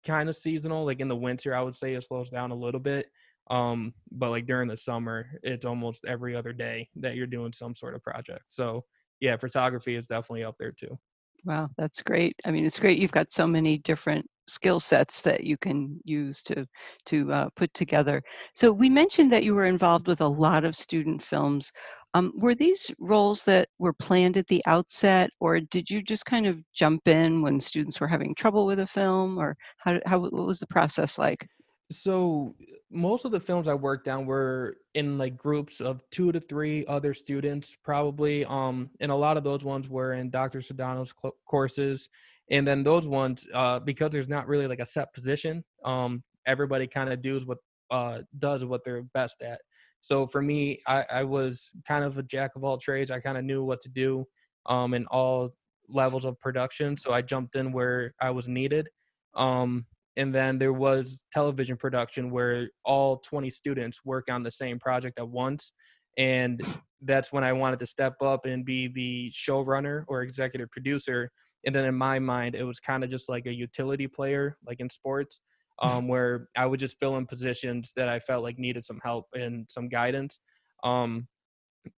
kind 0.04 0.28
of 0.28 0.36
seasonal. 0.36 0.84
Like 0.84 1.00
in 1.00 1.08
the 1.08 1.16
winter, 1.16 1.54
I 1.54 1.62
would 1.62 1.76
say 1.76 1.94
it 1.94 2.04
slows 2.04 2.30
down 2.30 2.50
a 2.50 2.56
little 2.56 2.80
bit. 2.80 3.06
Um, 3.50 3.92
but 4.10 4.30
like 4.30 4.46
during 4.46 4.68
the 4.68 4.76
summer, 4.76 5.26
it's 5.42 5.64
almost 5.64 6.04
every 6.06 6.34
other 6.36 6.52
day 6.52 6.88
that 6.96 7.16
you're 7.16 7.26
doing 7.26 7.52
some 7.52 7.74
sort 7.74 7.94
of 7.94 8.02
project. 8.02 8.44
So 8.48 8.84
yeah, 9.20 9.36
photography 9.36 9.96
is 9.96 10.06
definitely 10.06 10.44
up 10.44 10.56
there 10.58 10.72
too. 10.72 10.98
Wow, 11.44 11.70
that's 11.76 12.02
great. 12.02 12.36
I 12.44 12.50
mean, 12.50 12.64
it's 12.64 12.78
great 12.78 12.98
you've 12.98 13.12
got 13.12 13.32
so 13.32 13.46
many 13.46 13.78
different 13.78 14.24
skill 14.46 14.80
sets 14.80 15.22
that 15.22 15.44
you 15.44 15.56
can 15.56 16.00
use 16.04 16.42
to 16.42 16.66
to 17.06 17.32
uh, 17.32 17.48
put 17.56 17.72
together. 17.74 18.22
So 18.54 18.72
we 18.72 18.88
mentioned 18.88 19.32
that 19.32 19.44
you 19.44 19.54
were 19.54 19.66
involved 19.66 20.06
with 20.06 20.20
a 20.20 20.26
lot 20.26 20.64
of 20.64 20.76
student 20.76 21.22
films. 21.22 21.72
Um, 22.14 22.32
were 22.36 22.54
these 22.54 22.90
roles 23.00 23.42
that 23.44 23.68
were 23.78 23.94
planned 23.94 24.36
at 24.36 24.46
the 24.48 24.62
outset, 24.66 25.30
or 25.40 25.60
did 25.60 25.88
you 25.90 26.02
just 26.02 26.26
kind 26.26 26.46
of 26.46 26.58
jump 26.74 27.08
in 27.08 27.42
when 27.42 27.58
students 27.58 28.00
were 28.00 28.08
having 28.08 28.34
trouble 28.34 28.66
with 28.66 28.80
a 28.80 28.86
film, 28.86 29.38
or 29.38 29.56
how, 29.78 29.98
how 30.06 30.18
what 30.20 30.32
was 30.32 30.58
the 30.58 30.66
process 30.66 31.18
like? 31.18 31.46
So 31.92 32.54
most 32.90 33.24
of 33.24 33.32
the 33.32 33.40
films 33.40 33.68
I 33.68 33.74
worked 33.74 34.08
on 34.08 34.26
were 34.26 34.76
in 34.94 35.18
like 35.18 35.36
groups 35.36 35.80
of 35.80 36.02
two 36.10 36.32
to 36.32 36.40
three 36.40 36.84
other 36.86 37.14
students, 37.14 37.76
probably. 37.84 38.44
Um, 38.44 38.90
and 39.00 39.12
a 39.12 39.16
lot 39.16 39.36
of 39.36 39.44
those 39.44 39.64
ones 39.64 39.88
were 39.88 40.12
in 40.14 40.30
Dr. 40.30 40.60
Sedano's 40.60 41.14
cl- 41.20 41.36
courses, 41.46 42.08
and 42.50 42.66
then 42.66 42.82
those 42.82 43.06
ones, 43.06 43.46
uh, 43.54 43.78
because 43.80 44.10
there's 44.10 44.28
not 44.28 44.48
really 44.48 44.66
like 44.66 44.80
a 44.80 44.86
set 44.86 45.12
position, 45.14 45.64
um, 45.84 46.22
everybody 46.46 46.86
kind 46.86 47.12
of 47.12 47.22
does 47.22 47.46
what 47.46 47.58
uh 47.90 48.20
does 48.38 48.64
what 48.64 48.82
they're 48.84 49.02
best 49.02 49.42
at. 49.42 49.60
So 50.00 50.26
for 50.26 50.42
me, 50.42 50.80
I, 50.86 51.04
I 51.10 51.24
was 51.24 51.72
kind 51.86 52.04
of 52.04 52.18
a 52.18 52.22
jack 52.22 52.52
of 52.56 52.64
all 52.64 52.76
trades. 52.76 53.10
I 53.10 53.20
kind 53.20 53.38
of 53.38 53.44
knew 53.44 53.62
what 53.64 53.80
to 53.82 53.88
do, 53.88 54.26
um, 54.66 54.94
in 54.94 55.06
all 55.06 55.54
levels 55.88 56.24
of 56.24 56.40
production. 56.40 56.96
So 56.96 57.12
I 57.12 57.22
jumped 57.22 57.54
in 57.54 57.72
where 57.72 58.14
I 58.20 58.30
was 58.30 58.48
needed. 58.48 58.88
Um, 59.34 59.86
and 60.16 60.34
then 60.34 60.58
there 60.58 60.72
was 60.72 61.22
television 61.32 61.76
production 61.76 62.30
where 62.30 62.68
all 62.84 63.18
20 63.18 63.50
students 63.50 64.00
work 64.04 64.30
on 64.30 64.42
the 64.42 64.50
same 64.50 64.78
project 64.78 65.18
at 65.18 65.28
once 65.28 65.72
and 66.18 66.60
that's 67.02 67.32
when 67.32 67.44
i 67.44 67.52
wanted 67.52 67.78
to 67.78 67.86
step 67.86 68.14
up 68.22 68.44
and 68.44 68.64
be 68.64 68.88
the 68.88 69.30
showrunner 69.32 70.04
or 70.08 70.22
executive 70.22 70.70
producer 70.70 71.30
and 71.64 71.74
then 71.74 71.84
in 71.84 71.94
my 71.94 72.18
mind 72.18 72.54
it 72.54 72.64
was 72.64 72.80
kind 72.80 73.02
of 73.04 73.10
just 73.10 73.28
like 73.28 73.46
a 73.46 73.52
utility 73.52 74.06
player 74.06 74.56
like 74.66 74.80
in 74.80 74.90
sports 74.90 75.40
um, 75.80 76.08
where 76.12 76.48
i 76.56 76.66
would 76.66 76.80
just 76.80 76.98
fill 77.00 77.16
in 77.16 77.26
positions 77.26 77.92
that 77.96 78.08
i 78.08 78.18
felt 78.18 78.42
like 78.42 78.58
needed 78.58 78.84
some 78.84 79.00
help 79.02 79.26
and 79.34 79.66
some 79.70 79.88
guidance 79.88 80.38
um, 80.84 81.26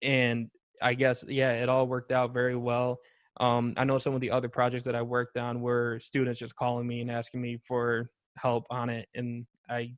and 0.02 0.50
i 0.82 0.94
guess 0.94 1.26
yeah 1.28 1.54
it 1.54 1.70
all 1.70 1.88
worked 1.88 2.12
out 2.12 2.34
very 2.34 2.56
well 2.56 3.00
Um, 3.40 3.74
I 3.78 3.84
know 3.84 3.98
some 3.98 4.14
of 4.14 4.22
the 4.22 4.32
other 4.32 4.50
projects 4.50 4.84
that 4.84 4.96
I 4.96 5.02
worked 5.02 5.38
on 5.38 5.62
were 5.62 6.00
students 6.00 6.40
just 6.40 6.56
calling 6.56 6.88
me 6.88 7.02
and 7.02 7.10
asking 7.10 7.42
me 7.42 7.60
for 7.68 8.10
help 8.38 8.66
on 8.70 8.90
it, 8.90 9.08
and 9.16 9.46
I 9.70 9.94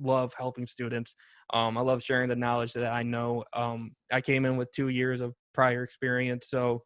love 0.00 0.34
helping 0.36 0.66
students. 0.66 1.14
Um, 1.52 1.76
I 1.76 1.80
love 1.80 2.02
sharing 2.02 2.28
the 2.28 2.36
knowledge 2.36 2.72
that 2.74 2.86
I 2.86 3.02
know. 3.02 3.44
Um, 3.52 3.92
I 4.12 4.20
came 4.20 4.44
in 4.44 4.56
with 4.56 4.70
two 4.72 4.88
years 4.88 5.20
of 5.20 5.34
prior 5.52 5.82
experience, 5.82 6.48
so 6.48 6.82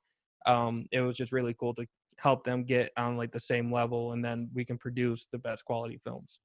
um, 0.47 0.87
it 0.93 1.01
was 1.01 1.17
just 1.17 1.33
really 1.33 1.55
cool 1.59 1.75
to 1.75 1.87
help 2.19 2.45
them 2.45 2.65
get 2.65 2.91
on 2.97 3.17
like 3.17 3.33
the 3.33 3.41
same 3.41 3.73
level, 3.73 4.13
and 4.13 4.25
then 4.25 4.51
we 4.55 4.65
can 4.65 4.79
produce 4.79 5.27
the 5.33 5.39
best 5.39 5.65
quality 5.65 6.01
films. 6.05 6.39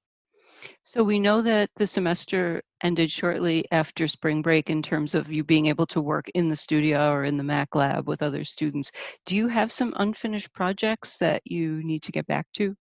So 0.84 1.04
we 1.04 1.20
know 1.20 1.42
that 1.42 1.70
the 1.76 1.88
semester 1.88 2.62
ended 2.84 3.12
shortly 3.12 3.66
after 3.72 4.08
spring 4.08 4.42
break 4.42 4.70
in 4.70 4.82
terms 4.82 5.16
of 5.16 5.32
you 5.32 5.44
being 5.44 5.68
able 5.68 5.88
to 5.88 6.02
work 6.02 6.30
in 6.34 6.50
the 6.50 6.56
studio 6.56 7.12
or 7.12 7.24
in 7.24 7.38
the 7.38 7.44
Mac 7.44 7.76
lab 7.76 8.08
with 8.08 8.22
other 8.22 8.46
students. 8.46 8.92
Do 9.26 9.36
you 9.36 9.48
have 9.48 9.72
some 9.72 9.94
unfinished 9.98 10.54
projects 10.54 11.18
that 11.18 11.42
you 11.46 11.84
need 11.84 12.04
to 12.04 12.12
get 12.12 12.28
back 12.28 12.48
to? 12.54 12.76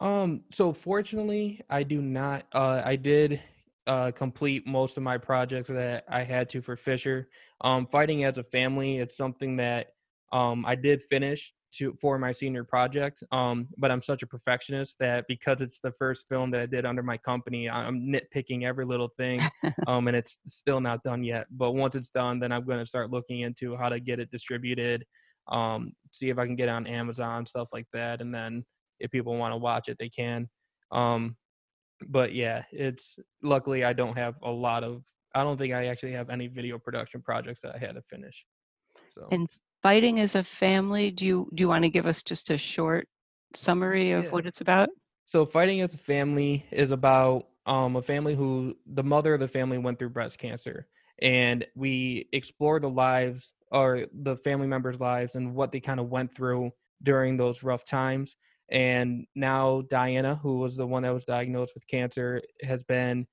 Um, 0.00 0.42
so 0.52 0.72
fortunately, 0.72 1.60
I 1.70 1.82
do 1.82 2.02
not. 2.02 2.44
Uh, 2.52 2.82
I 2.84 2.96
did 2.96 3.40
uh, 3.86 4.10
complete 4.10 4.66
most 4.66 4.96
of 4.96 5.02
my 5.02 5.18
projects 5.18 5.70
that 5.70 6.04
I 6.08 6.22
had 6.22 6.48
to 6.50 6.62
for 6.62 6.76
Fisher. 6.76 7.28
Um, 7.60 7.86
fighting 7.86 8.24
as 8.24 8.38
a 8.38 8.44
family, 8.44 8.98
it's 8.98 9.16
something 9.16 9.56
that 9.56 9.88
um, 10.32 10.64
I 10.66 10.74
did 10.74 11.02
finish 11.02 11.54
to 11.78 11.96
for 12.00 12.18
my 12.18 12.32
senior 12.32 12.64
project. 12.64 13.22
Um, 13.32 13.68
but 13.76 13.90
I'm 13.90 14.02
such 14.02 14.22
a 14.22 14.26
perfectionist 14.26 14.96
that 15.00 15.24
because 15.28 15.60
it's 15.60 15.80
the 15.80 15.92
first 15.92 16.28
film 16.28 16.50
that 16.52 16.60
I 16.60 16.66
did 16.66 16.86
under 16.86 17.02
my 17.02 17.16
company, 17.16 17.68
I'm 17.68 18.00
nitpicking 18.00 18.64
every 18.64 18.84
little 18.84 19.10
thing. 19.16 19.40
Um, 19.86 20.08
and 20.08 20.16
it's 20.16 20.38
still 20.46 20.80
not 20.80 21.02
done 21.02 21.22
yet. 21.24 21.46
But 21.50 21.72
once 21.72 21.94
it's 21.94 22.08
done, 22.08 22.38
then 22.38 22.52
I'm 22.52 22.64
going 22.64 22.78
to 22.78 22.86
start 22.86 23.10
looking 23.10 23.40
into 23.40 23.76
how 23.76 23.88
to 23.88 24.00
get 24.00 24.18
it 24.18 24.30
distributed. 24.30 25.04
Um, 25.48 25.92
see 26.10 26.30
if 26.30 26.38
I 26.38 26.46
can 26.46 26.56
get 26.56 26.68
it 26.68 26.72
on 26.72 26.86
Amazon, 26.86 27.44
stuff 27.44 27.68
like 27.72 27.86
that, 27.92 28.20
and 28.20 28.34
then 28.34 28.64
if 29.00 29.10
people 29.10 29.36
want 29.36 29.52
to 29.52 29.58
watch 29.58 29.88
it, 29.88 29.98
they 29.98 30.08
can. 30.08 30.48
Um, 30.90 31.36
but 32.06 32.32
yeah, 32.32 32.64
it's 32.72 33.18
luckily 33.42 33.84
I 33.84 33.92
don't 33.92 34.16
have 34.16 34.36
a 34.42 34.50
lot 34.50 34.84
of. 34.84 35.02
I 35.34 35.42
don't 35.42 35.58
think 35.58 35.74
I 35.74 35.86
actually 35.86 36.12
have 36.12 36.30
any 36.30 36.46
video 36.46 36.78
production 36.78 37.20
projects 37.20 37.60
that 37.62 37.74
I 37.74 37.78
had 37.78 37.96
to 37.96 38.02
finish. 38.02 38.46
So. 39.14 39.28
And 39.30 39.48
fighting 39.84 40.18
as 40.18 40.34
a 40.34 40.42
family, 40.42 41.10
do 41.10 41.26
you 41.26 41.48
do 41.54 41.60
you 41.60 41.68
want 41.68 41.84
to 41.84 41.90
give 41.90 42.06
us 42.06 42.22
just 42.22 42.50
a 42.50 42.56
short 42.56 43.06
summary 43.54 44.12
of 44.12 44.24
yeah. 44.24 44.30
what 44.30 44.46
it's 44.46 44.62
about? 44.62 44.88
So 45.26 45.44
fighting 45.44 45.82
as 45.82 45.92
a 45.94 45.98
family 45.98 46.64
is 46.72 46.90
about 46.90 47.48
um, 47.66 47.94
a 47.94 48.02
family 48.02 48.34
who 48.34 48.76
the 48.86 49.04
mother 49.04 49.34
of 49.34 49.40
the 49.40 49.48
family 49.48 49.76
went 49.76 49.98
through 49.98 50.08
breast 50.08 50.38
cancer, 50.38 50.88
and 51.20 51.66
we 51.76 52.28
explore 52.32 52.80
the 52.80 52.88
lives 52.88 53.52
or 53.70 54.06
the 54.22 54.36
family 54.36 54.66
members' 54.66 55.00
lives 55.00 55.36
and 55.36 55.54
what 55.54 55.70
they 55.70 55.80
kind 55.80 56.00
of 56.00 56.08
went 56.08 56.34
through 56.34 56.70
during 57.02 57.36
those 57.36 57.62
rough 57.62 57.84
times. 57.84 58.36
And 58.70 59.26
now 59.34 59.82
Diana, 59.90 60.36
who 60.36 60.60
was 60.60 60.76
the 60.76 60.86
one 60.86 61.02
that 61.02 61.12
was 61.12 61.26
diagnosed 61.26 61.74
with 61.74 61.86
cancer, 61.86 62.40
has 62.62 62.84
been 62.84 63.26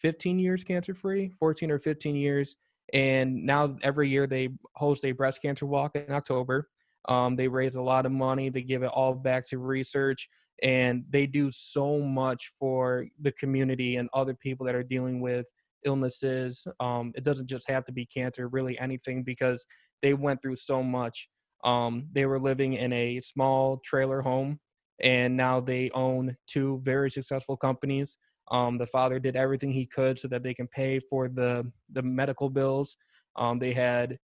15 0.00 0.40
years 0.40 0.64
cancer 0.64 0.94
free, 0.94 1.30
14 1.38 1.70
or 1.70 1.78
15 1.78 2.16
years. 2.16 2.56
And 2.92 3.44
now 3.44 3.76
every 3.82 4.08
year 4.08 4.26
they 4.26 4.50
host 4.74 5.04
a 5.04 5.12
breast 5.12 5.40
cancer 5.40 5.66
walk 5.66 5.96
in 5.96 6.12
October. 6.12 6.68
Um, 7.08 7.36
they 7.36 7.48
raise 7.48 7.74
a 7.74 7.82
lot 7.82 8.06
of 8.06 8.12
money. 8.12 8.48
They 8.50 8.62
give 8.62 8.82
it 8.82 8.90
all 8.92 9.14
back 9.14 9.46
to 9.48 9.58
research, 9.58 10.28
and 10.62 11.04
they 11.10 11.26
do 11.26 11.50
so 11.50 11.98
much 11.98 12.52
for 12.58 13.06
the 13.20 13.32
community 13.32 13.96
and 13.96 14.08
other 14.14 14.34
people 14.34 14.66
that 14.66 14.74
are 14.74 14.84
dealing 14.84 15.20
with 15.20 15.46
illnesses. 15.84 16.66
Um, 16.78 17.12
it 17.16 17.24
doesn't 17.24 17.48
just 17.48 17.68
have 17.68 17.84
to 17.86 17.92
be 17.92 18.06
cancer, 18.06 18.48
really 18.48 18.78
anything, 18.78 19.24
because 19.24 19.64
they 20.00 20.14
went 20.14 20.42
through 20.42 20.56
so 20.56 20.82
much. 20.82 21.28
Um, 21.64 22.06
they 22.12 22.26
were 22.26 22.40
living 22.40 22.74
in 22.74 22.92
a 22.92 23.20
small 23.20 23.80
trailer 23.84 24.20
home, 24.20 24.60
and 25.02 25.36
now 25.36 25.60
they 25.60 25.90
own 25.94 26.36
two 26.46 26.80
very 26.84 27.10
successful 27.10 27.56
companies. 27.56 28.16
Um, 28.52 28.76
the 28.76 28.86
father 28.86 29.18
did 29.18 29.34
everything 29.34 29.72
he 29.72 29.86
could 29.86 30.20
so 30.20 30.28
that 30.28 30.42
they 30.42 30.54
can 30.54 30.68
pay 30.68 31.00
for 31.00 31.28
the 31.28 31.70
the 31.90 32.02
medical 32.02 32.50
bills. 32.50 32.96
Um, 33.34 33.58
they 33.58 33.72
had 33.72 34.18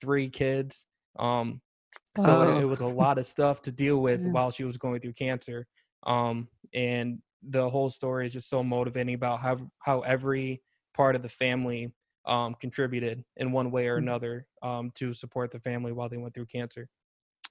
three 0.00 0.28
kids, 0.30 0.86
um, 1.18 1.60
so 2.18 2.40
oh. 2.40 2.56
it, 2.56 2.62
it, 2.62 2.64
was 2.64 2.80
a 2.80 2.86
lot 2.86 3.18
of 3.18 3.26
stuff 3.26 3.60
to 3.62 3.72
deal 3.72 4.00
with 4.00 4.22
yeah. 4.22 4.30
while 4.30 4.50
she 4.50 4.64
was 4.64 4.78
going 4.78 5.00
through 5.00 5.12
cancer. 5.12 5.66
Um, 6.06 6.48
and 6.72 7.18
the 7.46 7.68
whole 7.68 7.90
story 7.90 8.26
is 8.26 8.32
just 8.32 8.48
so 8.48 8.64
motivating 8.64 9.14
about 9.14 9.40
how 9.40 9.58
how 9.80 10.00
every 10.00 10.62
part 10.96 11.14
of 11.14 11.22
the 11.22 11.28
family 11.28 11.92
um, 12.26 12.54
contributed 12.60 13.22
in 13.36 13.52
one 13.52 13.70
way 13.70 13.88
or 13.88 13.96
mm. 13.96 14.02
another 14.02 14.46
um, 14.62 14.92
to 14.94 15.12
support 15.12 15.50
the 15.50 15.60
family 15.60 15.92
while 15.92 16.08
they 16.08 16.16
went 16.16 16.34
through 16.34 16.46
cancer. 16.46 16.88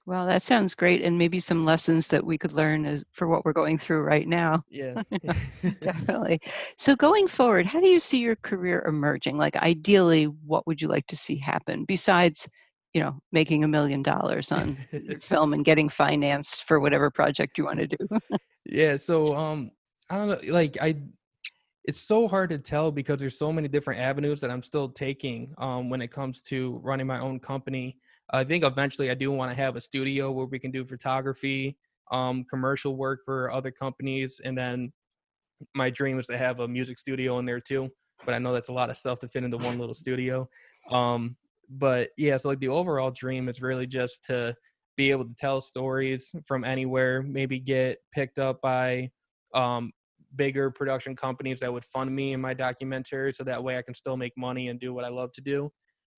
Well, 0.06 0.26
that 0.26 0.42
sounds 0.42 0.74
great, 0.74 1.02
and 1.02 1.16
maybe 1.16 1.40
some 1.40 1.64
lessons 1.64 2.08
that 2.08 2.24
we 2.24 2.36
could 2.36 2.52
learn 2.52 2.84
as, 2.84 3.04
for 3.12 3.26
what 3.26 3.44
we're 3.44 3.54
going 3.54 3.78
through 3.78 4.02
right 4.02 4.28
now. 4.28 4.62
Yeah, 4.68 5.02
definitely. 5.80 6.40
So, 6.76 6.94
going 6.94 7.26
forward, 7.26 7.64
how 7.64 7.80
do 7.80 7.86
you 7.86 7.98
see 7.98 8.18
your 8.18 8.36
career 8.36 8.84
emerging? 8.86 9.38
Like, 9.38 9.56
ideally, 9.56 10.24
what 10.24 10.66
would 10.66 10.82
you 10.82 10.88
like 10.88 11.06
to 11.06 11.16
see 11.16 11.36
happen 11.36 11.84
besides, 11.86 12.46
you 12.92 13.02
know, 13.02 13.18
making 13.32 13.64
a 13.64 13.68
million 13.68 14.02
dollars 14.02 14.52
on 14.52 14.76
film 15.22 15.54
and 15.54 15.64
getting 15.64 15.88
financed 15.88 16.64
for 16.64 16.80
whatever 16.80 17.10
project 17.10 17.56
you 17.56 17.64
want 17.64 17.78
to 17.78 17.86
do? 17.86 18.08
yeah. 18.66 18.96
So, 18.98 19.34
um, 19.34 19.70
I 20.10 20.16
don't 20.16 20.28
know. 20.28 20.52
Like, 20.52 20.76
I 20.82 20.96
it's 21.84 22.00
so 22.00 22.26
hard 22.26 22.50
to 22.50 22.58
tell 22.58 22.90
because 22.90 23.18
there's 23.18 23.38
so 23.38 23.52
many 23.52 23.68
different 23.68 24.00
avenues 24.00 24.40
that 24.40 24.50
I'm 24.50 24.62
still 24.62 24.88
taking 24.88 25.54
um, 25.58 25.90
when 25.90 26.00
it 26.00 26.10
comes 26.10 26.40
to 26.42 26.80
running 26.82 27.06
my 27.06 27.20
own 27.20 27.38
company. 27.38 27.98
I 28.30 28.44
think 28.44 28.64
eventually 28.64 29.10
I 29.10 29.14
do 29.14 29.30
want 29.30 29.50
to 29.50 29.56
have 29.56 29.76
a 29.76 29.80
studio 29.80 30.30
where 30.30 30.46
we 30.46 30.58
can 30.58 30.70
do 30.70 30.84
photography, 30.84 31.76
um, 32.10 32.44
commercial 32.48 32.96
work 32.96 33.20
for 33.24 33.50
other 33.50 33.70
companies, 33.70 34.40
and 34.44 34.56
then 34.56 34.92
my 35.74 35.90
dream 35.90 36.18
is 36.18 36.26
to 36.26 36.38
have 36.38 36.60
a 36.60 36.68
music 36.68 36.98
studio 36.98 37.38
in 37.38 37.44
there 37.44 37.60
too. 37.60 37.88
But 38.24 38.34
I 38.34 38.38
know 38.38 38.52
that's 38.52 38.68
a 38.68 38.72
lot 38.72 38.90
of 38.90 38.96
stuff 38.96 39.20
to 39.20 39.28
fit 39.28 39.44
into 39.44 39.58
one 39.58 39.78
little 39.78 39.94
studio. 40.04 40.48
Um, 40.90 41.36
but 41.68 42.10
yeah, 42.16 42.36
so 42.36 42.48
like 42.48 42.60
the 42.60 42.68
overall 42.68 43.10
dream 43.10 43.48
is 43.48 43.62
really 43.62 43.86
just 43.86 44.24
to 44.26 44.54
be 44.96 45.10
able 45.10 45.24
to 45.24 45.34
tell 45.38 45.60
stories 45.60 46.32
from 46.46 46.64
anywhere, 46.64 47.22
maybe 47.22 47.58
get 47.58 47.98
picked 48.12 48.38
up 48.38 48.60
by 48.60 49.10
um, 49.54 49.92
bigger 50.36 50.70
production 50.70 51.16
companies 51.16 51.60
that 51.60 51.72
would 51.72 51.84
fund 51.84 52.14
me 52.14 52.32
in 52.32 52.40
my 52.40 52.54
documentary 52.54 53.32
so 53.32 53.44
that 53.44 53.62
way 53.62 53.78
I 53.78 53.82
can 53.82 53.94
still 53.94 54.16
make 54.16 54.32
money 54.36 54.68
and 54.68 54.78
do 54.78 54.94
what 54.94 55.04
I 55.04 55.08
love 55.08 55.32
to 55.32 55.40
do. 55.40 55.70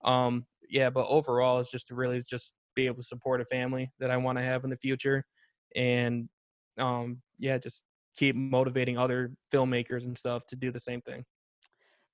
Um, 0.05 0.45
yeah, 0.69 0.89
but 0.89 1.07
overall, 1.07 1.59
it's 1.59 1.71
just 1.71 1.87
to 1.87 1.95
really 1.95 2.23
just 2.27 2.53
be 2.75 2.85
able 2.85 2.97
to 2.97 3.03
support 3.03 3.41
a 3.41 3.45
family 3.45 3.91
that 3.99 4.11
I 4.11 4.17
want 4.17 4.37
to 4.37 4.43
have 4.43 4.63
in 4.63 4.69
the 4.69 4.77
future, 4.77 5.23
and 5.75 6.29
um, 6.77 7.21
yeah, 7.39 7.57
just 7.57 7.83
keep 8.17 8.35
motivating 8.35 8.97
other 8.97 9.31
filmmakers 9.53 10.03
and 10.03 10.17
stuff 10.17 10.45
to 10.47 10.55
do 10.55 10.71
the 10.71 10.79
same 10.79 11.01
thing. 11.01 11.23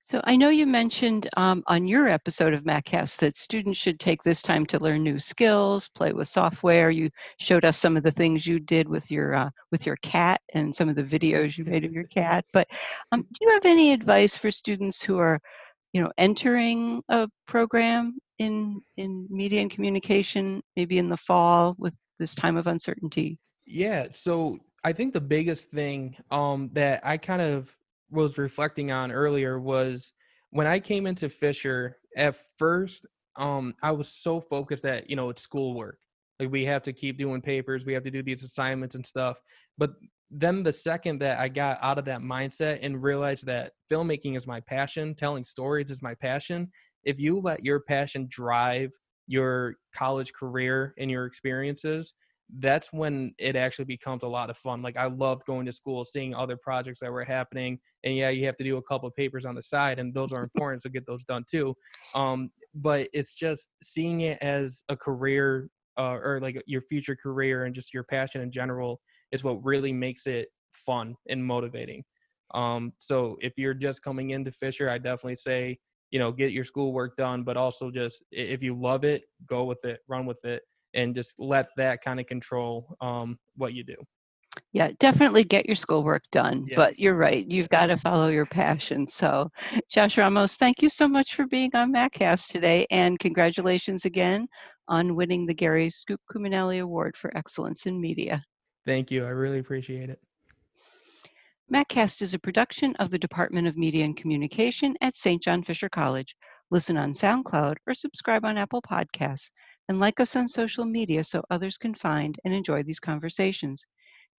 So 0.06 0.20
I 0.24 0.36
know 0.36 0.50
you 0.50 0.66
mentioned 0.66 1.30
um, 1.38 1.64
on 1.66 1.88
your 1.88 2.08
episode 2.08 2.52
of 2.52 2.64
MacCast 2.64 3.16
that 3.20 3.38
students 3.38 3.78
should 3.78 3.98
take 3.98 4.22
this 4.22 4.42
time 4.42 4.66
to 4.66 4.78
learn 4.78 5.02
new 5.02 5.18
skills, 5.18 5.88
play 5.94 6.12
with 6.12 6.28
software. 6.28 6.90
You 6.90 7.08
showed 7.40 7.64
us 7.64 7.78
some 7.78 7.96
of 7.96 8.02
the 8.02 8.10
things 8.10 8.46
you 8.46 8.60
did 8.60 8.86
with 8.86 9.10
your 9.10 9.34
uh, 9.34 9.48
with 9.72 9.86
your 9.86 9.96
cat 10.02 10.42
and 10.52 10.74
some 10.74 10.90
of 10.90 10.94
the 10.94 11.02
videos 11.02 11.56
you 11.56 11.64
made 11.64 11.86
of 11.86 11.92
your 11.92 12.04
cat. 12.04 12.44
But 12.52 12.68
um, 13.12 13.22
do 13.22 13.46
you 13.46 13.50
have 13.52 13.64
any 13.64 13.94
advice 13.94 14.36
for 14.36 14.50
students 14.50 15.02
who 15.02 15.16
are 15.18 15.40
you 15.94 16.02
know 16.02 16.12
entering 16.18 17.02
a 17.08 17.26
program 17.46 18.18
in 18.38 18.80
in 18.96 19.26
media 19.30 19.60
and 19.60 19.70
communication 19.70 20.62
maybe 20.76 20.98
in 20.98 21.08
the 21.08 21.16
fall 21.16 21.74
with 21.78 21.94
this 22.18 22.34
time 22.34 22.56
of 22.56 22.66
uncertainty? 22.66 23.38
Yeah 23.66 24.08
so 24.12 24.58
i 24.84 24.92
think 24.92 25.14
the 25.14 25.20
biggest 25.20 25.70
thing 25.70 26.16
um 26.30 26.70
that 26.72 27.00
i 27.04 27.16
kind 27.16 27.42
of 27.42 27.74
was 28.10 28.38
reflecting 28.38 28.90
on 28.90 29.10
earlier 29.10 29.58
was 29.58 30.12
when 30.50 30.66
i 30.66 30.78
came 30.78 31.06
into 31.06 31.28
fisher 31.28 31.96
at 32.16 32.36
first 32.58 33.06
um 33.36 33.74
i 33.82 33.90
was 33.90 34.08
so 34.08 34.40
focused 34.40 34.82
that 34.82 35.08
you 35.08 35.16
know 35.16 35.30
it's 35.30 35.42
schoolwork. 35.42 35.98
Like 36.40 36.50
we 36.50 36.64
have 36.64 36.82
to 36.82 36.92
keep 36.92 37.16
doing 37.16 37.40
papers 37.40 37.86
we 37.86 37.94
have 37.94 38.04
to 38.04 38.10
do 38.10 38.22
these 38.22 38.44
assignments 38.44 38.94
and 38.96 39.06
stuff. 39.06 39.38
But 39.78 39.94
then 40.30 40.62
the 40.62 40.72
second 40.72 41.20
that 41.20 41.38
I 41.38 41.48
got 41.48 41.78
out 41.80 41.98
of 41.98 42.06
that 42.06 42.20
mindset 42.20 42.80
and 42.82 43.02
realized 43.02 43.46
that 43.46 43.72
filmmaking 43.90 44.36
is 44.36 44.46
my 44.46 44.60
passion, 44.60 45.14
telling 45.14 45.44
stories 45.44 45.90
is 45.90 46.02
my 46.02 46.14
passion, 46.14 46.70
if 47.04 47.20
you 47.20 47.40
let 47.40 47.64
your 47.64 47.80
passion 47.80 48.26
drive 48.28 48.90
your 49.26 49.74
college 49.94 50.32
career 50.32 50.94
and 50.98 51.10
your 51.10 51.24
experiences, 51.24 52.14
that's 52.58 52.92
when 52.92 53.34
it 53.38 53.56
actually 53.56 53.86
becomes 53.86 54.22
a 54.22 54.28
lot 54.28 54.50
of 54.50 54.56
fun. 54.58 54.82
Like 54.82 54.96
I 54.96 55.06
loved 55.06 55.46
going 55.46 55.66
to 55.66 55.72
school, 55.72 56.04
seeing 56.04 56.34
other 56.34 56.56
projects 56.56 57.00
that 57.00 57.10
were 57.10 57.24
happening, 57.24 57.78
and 58.04 58.14
yeah, 58.14 58.28
you 58.28 58.44
have 58.46 58.56
to 58.58 58.64
do 58.64 58.76
a 58.76 58.82
couple 58.82 59.08
of 59.08 59.16
papers 59.16 59.44
on 59.44 59.54
the 59.54 59.62
side, 59.62 59.98
and 59.98 60.12
those 60.12 60.32
are 60.32 60.42
important, 60.54 60.82
so 60.82 60.90
get 60.90 61.06
those 61.06 61.24
done 61.24 61.44
too. 61.50 61.74
Um, 62.14 62.50
but 62.74 63.08
it's 63.12 63.34
just 63.34 63.68
seeing 63.82 64.22
it 64.22 64.38
as 64.42 64.84
a 64.88 64.96
career 64.96 65.68
uh, 65.96 66.18
or 66.22 66.40
like 66.40 66.60
your 66.66 66.82
future 66.82 67.16
career 67.16 67.64
and 67.64 67.74
just 67.74 67.94
your 67.94 68.02
passion 68.04 68.40
in 68.40 68.50
general 68.50 69.00
is 69.32 69.44
what 69.44 69.64
really 69.64 69.92
makes 69.92 70.26
it 70.26 70.48
fun 70.72 71.14
and 71.28 71.44
motivating. 71.44 72.02
Um, 72.52 72.92
so 72.98 73.36
if 73.40 73.52
you're 73.56 73.74
just 73.74 74.02
coming 74.02 74.30
into 74.30 74.52
Fisher, 74.52 74.90
I 74.90 74.98
definitely 74.98 75.36
say, 75.36 75.78
you 76.14 76.20
know, 76.20 76.30
get 76.30 76.52
your 76.52 76.62
schoolwork 76.62 77.16
done, 77.16 77.42
but 77.42 77.56
also 77.56 77.90
just 77.90 78.22
if 78.30 78.62
you 78.62 78.72
love 78.80 79.02
it, 79.02 79.24
go 79.46 79.64
with 79.64 79.84
it, 79.84 79.98
run 80.06 80.26
with 80.26 80.44
it. 80.44 80.62
and 80.94 81.12
just 81.12 81.34
let 81.40 81.66
that 81.76 82.04
kind 82.04 82.20
of 82.20 82.26
control 82.26 82.96
um, 83.00 83.36
what 83.56 83.74
you 83.74 83.82
do. 83.82 83.96
Yeah, 84.72 84.92
definitely 85.00 85.42
get 85.42 85.66
your 85.66 85.74
schoolwork 85.74 86.22
done. 86.30 86.66
But 86.76 87.00
you're 87.00 87.16
right, 87.16 87.44
you've 87.50 87.68
got 87.68 87.86
to 87.86 87.96
follow 87.96 88.28
your 88.28 88.46
passion. 88.46 89.08
So, 89.08 89.50
Josh 89.90 90.16
Ramos, 90.16 90.54
thank 90.54 90.82
you 90.82 90.88
so 90.88 91.08
much 91.08 91.34
for 91.34 91.48
being 91.48 91.72
on 91.74 91.92
MacCast 91.92 92.52
today, 92.52 92.86
and 92.92 93.18
congratulations 93.18 94.04
again 94.04 94.46
on 94.86 95.16
winning 95.16 95.46
the 95.46 95.54
Gary 95.54 95.90
Scoop 95.90 96.20
Cuminelli 96.32 96.80
Award 96.80 97.16
for 97.16 97.36
Excellence 97.36 97.86
in 97.86 98.00
Media. 98.00 98.40
Thank 98.86 99.10
you. 99.10 99.24
I 99.24 99.30
really 99.30 99.58
appreciate 99.58 100.10
it. 100.10 100.20
MacCast 101.72 102.20
is 102.20 102.34
a 102.34 102.38
production 102.38 102.94
of 102.96 103.10
the 103.10 103.18
Department 103.18 103.66
of 103.66 103.74
Media 103.74 104.04
and 104.04 104.14
Communication 104.14 104.94
at 105.00 105.16
St. 105.16 105.42
John 105.42 105.62
Fisher 105.62 105.88
College. 105.88 106.36
Listen 106.70 106.98
on 106.98 107.12
SoundCloud 107.12 107.76
or 107.86 107.94
subscribe 107.94 108.44
on 108.44 108.58
Apple 108.58 108.82
Podcasts, 108.82 109.48
and 109.88 109.98
like 109.98 110.20
us 110.20 110.36
on 110.36 110.46
social 110.46 110.84
media 110.84 111.24
so 111.24 111.42
others 111.48 111.78
can 111.78 111.94
find 111.94 112.38
and 112.44 112.52
enjoy 112.52 112.82
these 112.82 113.00
conversations. 113.00 113.86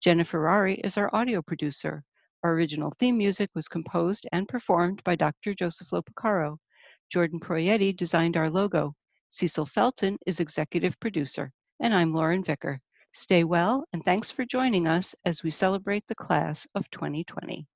Jennifer 0.00 0.38
Rari 0.38 0.76
is 0.84 0.96
our 0.96 1.12
audio 1.12 1.42
producer. 1.42 2.04
Our 2.44 2.52
original 2.52 2.94
theme 3.00 3.18
music 3.18 3.50
was 3.56 3.66
composed 3.66 4.28
and 4.30 4.46
performed 4.46 5.02
by 5.02 5.16
Dr. 5.16 5.52
Joseph 5.52 5.88
Lopacaro. 5.90 6.58
Jordan 7.10 7.40
Proietti 7.40 7.94
designed 7.94 8.36
our 8.36 8.48
logo. 8.48 8.94
Cecil 9.30 9.66
Felton 9.66 10.16
is 10.26 10.38
executive 10.38 10.98
producer. 11.00 11.50
And 11.80 11.92
I'm 11.92 12.14
Lauren 12.14 12.44
Vicker. 12.44 12.80
Stay 13.16 13.44
well, 13.44 13.82
and 13.94 14.04
thanks 14.04 14.30
for 14.30 14.44
joining 14.44 14.86
us 14.86 15.14
as 15.24 15.42
we 15.42 15.50
celebrate 15.50 16.06
the 16.06 16.14
class 16.14 16.68
of 16.74 16.90
2020. 16.90 17.66